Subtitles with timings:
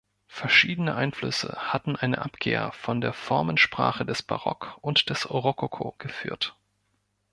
[0.33, 6.55] Verschiedene Einflüsse hatten eine Abkehr von der Formensprache des Barock und des Rokoko geführt.